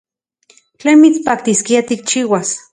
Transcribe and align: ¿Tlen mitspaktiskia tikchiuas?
¿Tlen 0.83 0.97
mitspaktiskia 1.03 1.81
tikchiuas? 1.93 2.49